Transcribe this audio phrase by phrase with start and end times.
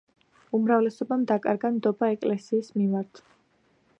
[0.59, 3.25] უმრავლესობამ დაკარგა ნდობა ეკლესიის მიმართ.